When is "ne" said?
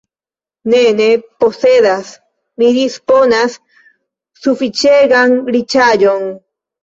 0.73-0.77, 0.99-1.07